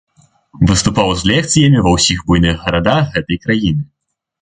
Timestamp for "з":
1.19-1.29